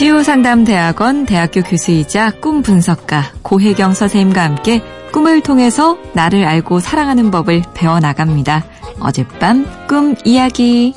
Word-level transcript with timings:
치유상담대학원 0.00 1.26
대학교 1.26 1.60
교수이자 1.60 2.30
꿈 2.40 2.62
분석가 2.62 3.32
고혜경 3.42 3.92
선생님과 3.92 4.42
함께 4.42 4.82
꿈을 5.12 5.42
통해서 5.42 5.98
나를 6.14 6.46
알고 6.46 6.80
사랑하는 6.80 7.30
법을 7.30 7.64
배워나갑니다. 7.74 8.64
어젯밤 8.98 9.66
꿈 9.86 10.14
이야기. 10.24 10.94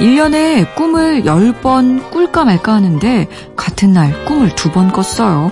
일년에 0.00 0.64
꿈을 0.76 1.24
10번 1.24 2.08
꿀까 2.10 2.44
말까 2.44 2.72
하는데 2.72 3.26
같은 3.56 3.92
날 3.92 4.24
꿈을 4.26 4.54
두 4.54 4.70
번 4.70 4.92
꿨어요. 4.92 5.50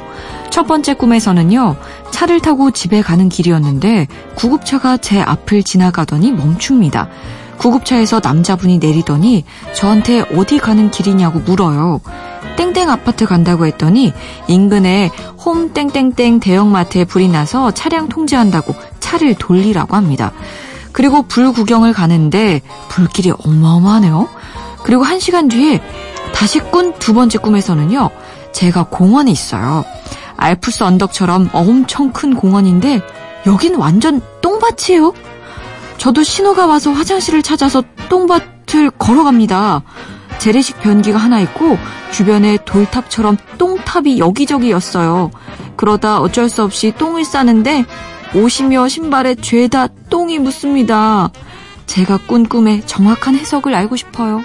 첫 0.50 0.66
번째 0.66 0.94
꿈에서는요, 0.94 1.76
차를 2.10 2.40
타고 2.40 2.70
집에 2.70 3.02
가는 3.02 3.28
길이었는데 3.28 4.06
구급차가 4.34 4.96
제 4.96 5.20
앞을 5.20 5.62
지나가더니 5.62 6.32
멈춥니다. 6.32 7.08
구급차에서 7.58 8.20
남자분이 8.22 8.78
내리더니 8.78 9.44
저한테 9.74 10.20
어디 10.36 10.58
가는 10.58 10.90
길이냐고 10.90 11.40
물어요. 11.40 12.00
땡땡 12.56 12.90
아파트 12.90 13.26
간다고 13.26 13.66
했더니 13.66 14.12
인근에 14.48 15.10
홈 15.44 15.72
땡땡땡 15.72 16.40
대형마트에 16.40 17.04
불이 17.04 17.28
나서 17.28 17.70
차량 17.70 18.08
통제한다고 18.08 18.74
차를 19.00 19.34
돌리라고 19.34 19.96
합니다. 19.96 20.32
그리고 20.92 21.22
불 21.22 21.52
구경을 21.52 21.92
가는데 21.92 22.62
불길이 22.88 23.32
어마어마하네요. 23.44 24.28
그리고 24.82 25.02
한 25.04 25.20
시간 25.20 25.48
뒤에 25.48 25.80
다시 26.34 26.58
꾼 26.60 26.98
두 26.98 27.14
번째 27.14 27.38
꿈에서는요. 27.38 28.10
제가 28.52 28.84
공원에 28.84 29.30
있어요. 29.30 29.84
알프스 30.38 30.84
언덕처럼 30.84 31.50
엄청 31.52 32.12
큰 32.12 32.34
공원인데 32.34 33.02
여긴 33.46 33.74
완전 33.74 34.22
똥밭이에요. 34.40 35.12
저도 35.98 36.22
신호가 36.22 36.66
와서 36.66 36.92
화장실을 36.92 37.42
찾아서 37.42 37.82
똥밭을 38.08 38.92
걸어갑니다. 38.92 39.82
재래식 40.38 40.80
변기가 40.80 41.18
하나 41.18 41.40
있고 41.40 41.76
주변에 42.12 42.56
돌탑처럼 42.64 43.36
똥탑이 43.58 44.20
여기저기였어요. 44.20 45.30
그러다 45.76 46.20
어쩔 46.20 46.48
수 46.48 46.62
없이 46.62 46.92
똥을 46.96 47.24
싸는데 47.24 47.84
옷이며 48.34 48.88
신발에 48.88 49.34
죄다 49.36 49.88
똥이 50.08 50.38
묻습니다. 50.38 51.30
제가 51.86 52.18
꾼 52.26 52.48
꿈의 52.48 52.86
정확한 52.86 53.34
해석을 53.34 53.74
알고 53.74 53.96
싶어요. 53.96 54.42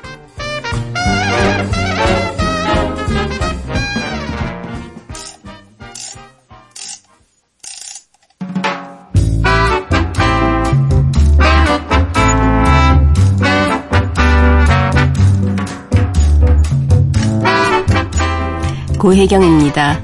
고혜경입니다. 19.03 19.99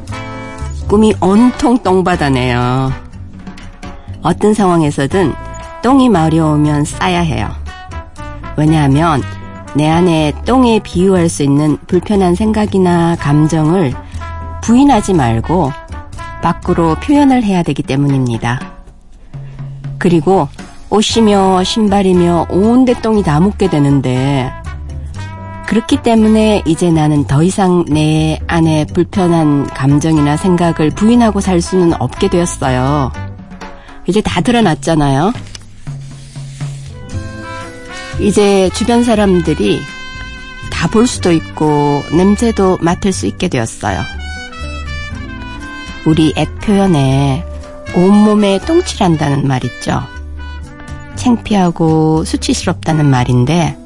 꿈이 0.90 1.14
온통 1.22 1.78
똥바다네요. 1.78 2.92
어떤 4.22 4.54
상황에서든 4.54 5.34
똥이 5.82 6.10
마려우면 6.10 6.84
싸야 6.84 7.22
해요. 7.22 7.50
왜냐하면 8.58 9.22
내 9.74 9.90
안에 9.90 10.34
똥에 10.46 10.80
비유할 10.80 11.30
수 11.30 11.44
있는 11.44 11.78
불편한 11.88 12.36
생각이나 12.36 13.16
감정을 13.16 13.94
부인하지 14.64 15.14
말고 15.14 15.72
밖으로 16.44 16.96
표현을 16.96 17.42
해야 17.44 17.64
되기 17.64 17.82
때문입니다. 17.82 18.60
그리고 19.98 20.50
옷이며 20.90 21.64
신발이며 21.64 22.48
온데 22.50 22.94
똥이 23.02 23.24
다 23.24 23.40
묻게 23.40 23.70
되는데 23.70 24.52
그렇기 25.70 26.02
때문에 26.02 26.64
이제 26.66 26.90
나는 26.90 27.26
더 27.26 27.44
이상 27.44 27.86
내 27.88 28.40
안에 28.48 28.88
불편한 28.88 29.68
감정이나 29.68 30.36
생각을 30.36 30.90
부인하고 30.90 31.42
살 31.42 31.62
수는 31.62 31.94
없게 32.02 32.28
되었어요. 32.28 33.12
이제 34.08 34.20
다 34.20 34.42
드러났잖아요. 34.42 35.32
이제 38.20 38.72
주변 38.74 39.04
사람들이 39.04 39.80
다 40.72 40.88
볼 40.88 41.06
수도 41.06 41.32
있고 41.32 42.02
냄새도 42.16 42.80
맡을 42.82 43.14
수 43.14 43.28
있게 43.28 43.48
되었어요. 43.48 44.02
우리 46.08 46.34
앱 46.36 46.62
표현에 46.62 47.46
온몸에 47.96 48.60
똥칠한다는 48.66 49.48
말 49.48 49.64
있죠. 49.66 50.02
창피하고 51.16 52.24
수치스럽다는 52.24 53.06
말인데 53.06 53.79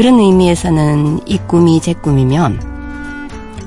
그런 0.00 0.18
의미에서는 0.18 1.20
이 1.26 1.36
꿈이 1.46 1.78
제 1.78 1.92
꿈이면 1.92 2.58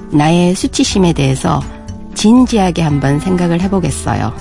나의 0.10 0.56
수치심에 0.56 1.14
대해서 1.14 1.62
진지하게 2.16 2.82
한번 2.82 3.20
생각을 3.20 3.62
해보겠어요. 3.62 4.34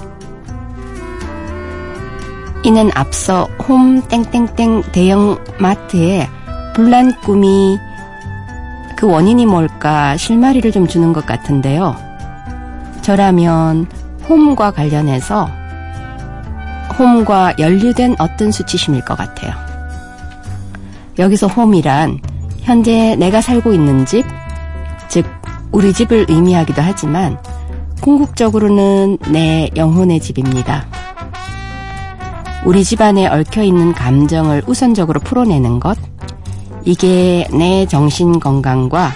이는 2.65 2.91
앞서 2.95 3.47
홈 3.69 4.01
땡땡땡 4.09 4.85
대형 4.93 5.37
마트에 5.59 6.31
불난 6.75 7.15
꿈이 7.21 7.77
그 8.97 9.07
원인이 9.07 9.45
뭘까 9.45 10.17
실마리를 10.17 10.73
좀 10.73 10.87
주는 10.87 11.13
것 11.13 11.27
같은데요. 11.27 11.95
저라면 13.03 13.87
홈과 14.31 14.71
관련해서 14.71 15.47
홈과 16.99 17.53
연루된 17.59 18.17
어떤 18.19 18.51
수치심일 18.51 19.05
것 19.05 19.15
같아요. 19.19 19.72
여기서 21.19 21.47
홈이란 21.47 22.21
현재 22.61 23.17
내가 23.17 23.41
살고 23.41 23.73
있는 23.73 24.07
집, 24.07 24.25
즉 25.09 25.27
우리 25.73 25.93
집을 25.93 26.27
의미하기도 26.29 26.81
하지만 26.81 27.39
궁극적으로는 28.01 29.19
내 29.31 29.71
영혼의 29.77 30.21
집입니다. 30.21 30.87
우리 32.65 32.85
집안에 32.85 33.27
얽혀 33.27 33.63
있는 33.63 33.93
감정을 33.93 34.63
우선적으로 34.67 35.21
풀어내는 35.21 35.81
것, 35.81 35.99
이게 36.85 37.47
내 37.53 37.87
정신 37.87 38.41
건강과 38.41 39.13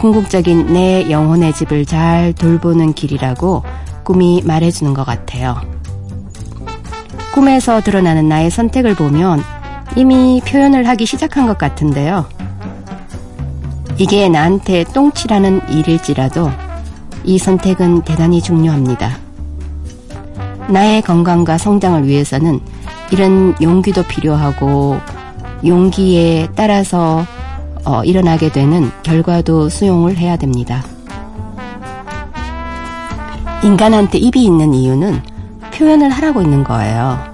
궁극적인 0.00 0.72
내 0.72 1.10
영혼의 1.10 1.52
집을 1.52 1.86
잘 1.86 2.32
돌보는 2.32 2.94
길이라고 2.94 3.62
꿈이 4.04 4.42
말해주는 4.44 4.92
것 4.92 5.04
같아요. 5.04 5.56
꿈에서 7.32 7.80
드러나는 7.80 8.28
나의 8.28 8.50
선택을 8.50 8.94
보면 8.94 9.42
이미 9.96 10.40
표현을 10.46 10.88
하기 10.88 11.06
시작한 11.06 11.46
것 11.46 11.58
같은데요. 11.58 12.26
이게 13.96 14.28
나한테 14.28 14.84
똥치라는 14.92 15.68
일일지라도 15.68 16.50
이 17.22 17.38
선택은 17.38 18.02
대단히 18.02 18.42
중요합니다. 18.42 19.18
나의 20.68 21.02
건강과 21.02 21.58
성장을 21.58 22.06
위해서는 22.06 22.60
이런 23.10 23.54
용기도 23.62 24.02
필요하고 24.02 24.98
용기에 25.64 26.48
따라서 26.54 27.24
어, 27.84 28.02
일어나게 28.02 28.50
되는 28.50 28.90
결과도 29.02 29.68
수용을 29.68 30.16
해야 30.16 30.36
됩니다. 30.36 30.82
인간한테 33.62 34.18
입이 34.18 34.42
있는 34.44 34.74
이유는 34.74 35.22
표현을 35.74 36.10
하라고 36.10 36.42
있는 36.42 36.64
거예요. 36.64 37.33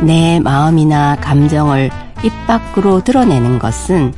내 0.00 0.40
마음이나 0.40 1.16
감정을 1.16 1.90
입 2.22 2.32
밖으로 2.46 3.02
드러내는 3.02 3.58
것은 3.58 4.12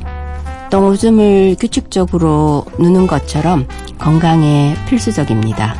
똥오줌을 0.69 1.55
규칙적으로 1.59 2.65
누는 2.77 3.07
것처럼 3.07 3.67
건강에 3.97 4.75
필수적입니다. 4.87 5.75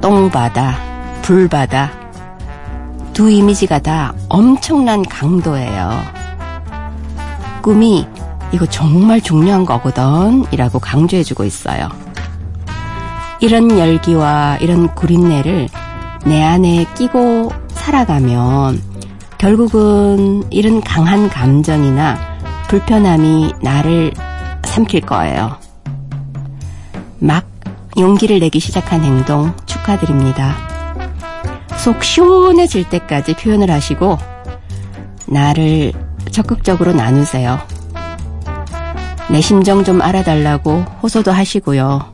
똥바다, 0.00 0.76
불바다, 1.22 1.90
두 3.12 3.30
이미지가 3.30 3.78
다 3.80 4.12
엄청난 4.28 5.02
강도예요. 5.02 5.90
꿈이 7.62 8.06
이거 8.52 8.66
정말 8.66 9.20
중요한 9.20 9.64
거거든 9.64 10.44
이라고 10.52 10.78
강조해주고 10.78 11.44
있어요. 11.44 11.88
이런 13.40 13.78
열기와 13.78 14.58
이런 14.60 14.94
구린내를 14.94 15.68
내 16.24 16.42
안에 16.42 16.86
끼고 16.94 17.52
살아가면 17.84 18.82
결국은 19.36 20.42
이런 20.50 20.80
강한 20.80 21.28
감정이나 21.28 22.18
불편함이 22.68 23.52
나를 23.60 24.10
삼킬 24.64 25.02
거예요. 25.02 25.58
막 27.18 27.46
용기를 27.98 28.38
내기 28.38 28.58
시작한 28.58 29.04
행동 29.04 29.54
축하드립니다. 29.66 30.56
속 31.76 32.02
시원해질 32.02 32.88
때까지 32.88 33.34
표현을 33.34 33.70
하시고 33.70 34.16
나를 35.26 35.92
적극적으로 36.30 36.94
나누세요. 36.94 37.58
내 39.28 39.42
심정 39.42 39.84
좀 39.84 40.00
알아달라고 40.00 40.86
호소도 41.02 41.32
하시고요. 41.32 42.13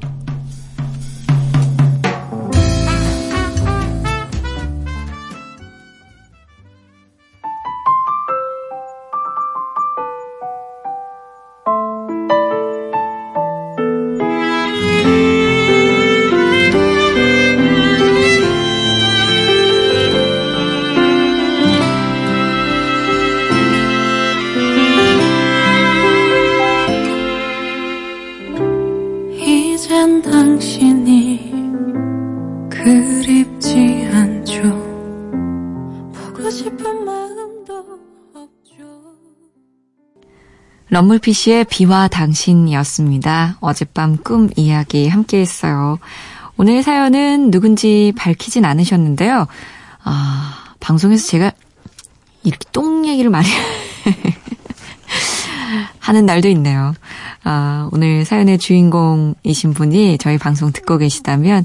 당신이 30.81 31.53
그립지 32.71 34.09
않죠 34.15 34.63
보고 36.15 36.51
싶은 36.51 37.05
마음도 37.05 37.85
없죠 38.35 38.85
럼블피쉬의 40.89 41.65
비와 41.67 42.09
당신이었습니다. 42.09 43.59
어젯밤 43.61 44.17
꿈 44.17 44.49
이야기 44.57 45.07
함께 45.09 45.41
했어요. 45.41 45.99
오늘 46.57 46.83
사연은 46.83 47.51
누군지 47.51 48.15
밝히진 48.17 48.65
않으셨는데요. 48.65 49.47
아, 50.03 50.75
방송에서 50.81 51.27
제가 51.27 51.53
이렇게 52.43 52.65
똥 52.73 53.07
얘기를 53.07 53.31
많이 53.31 53.47
하는 56.01 56.25
날도 56.27 56.49
있네요. 56.49 56.95
아, 57.45 57.89
오늘 57.93 58.25
사연의 58.25 58.59
주인공이신 58.59 59.73
분이 59.75 60.19
저희 60.19 60.39
방송 60.39 60.73
듣고 60.73 60.99
계시다면 60.99 61.65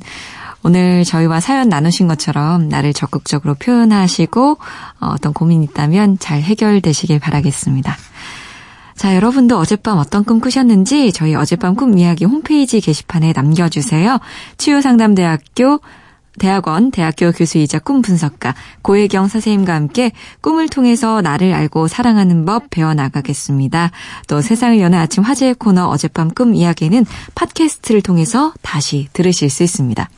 오늘 0.63 1.04
저희와 1.04 1.42
사연 1.42 1.69
나누신 1.69 2.07
것처럼 2.07 2.69
나를 2.69 2.94
적극적으로 2.94 3.54
표현하시고 3.56 4.57
어, 5.00 5.07
어떤 5.07 5.33
고민 5.33 5.62
있다면 5.62 6.18
잘 6.18 6.42
해결되시길 6.42 7.19
바라겠습니다. 7.19 7.95
자, 8.95 9.16
여러분도 9.16 9.60
어젯밤 9.60 9.98
어떤 9.98 10.24
꿈 10.24 10.39
꾸셨는지 10.39 11.12
저희 11.12 11.36
어젯밤 11.36 11.75
꿈 11.75 11.98
이야기 11.98 12.25
홈페이지 12.25 12.80
게시판에 12.80 13.33
남겨주세요. 13.36 14.19
치유상담대학교 14.57 15.81
대학원 16.39 16.91
대학교 16.91 17.31
교수이자 17.31 17.79
꿈 17.79 18.01
분석가 18.01 18.55
고혜경 18.81 19.27
선생님과 19.27 19.73
함께 19.73 20.11
꿈을 20.41 20.69
통해서 20.69 21.21
나를 21.21 21.53
알고 21.53 21.87
사랑하는 21.87 22.45
법 22.45 22.69
배워나가겠습니다. 22.69 23.91
또 24.27 24.41
세상을 24.41 24.79
여는 24.79 24.97
아침 24.97 25.23
화제의 25.23 25.55
코너 25.55 25.87
어젯밤 25.87 26.29
꿈 26.29 26.55
이야기는 26.55 27.05
팟캐스트를 27.35 28.01
통해서 28.01 28.53
다시 28.61 29.07
들으실 29.13 29.49
수 29.49 29.63
있습니다. 29.63 30.09